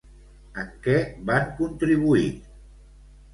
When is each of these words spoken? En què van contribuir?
En 0.61 0.71
què 0.87 0.95
van 1.31 1.51
contribuir? 1.61 2.25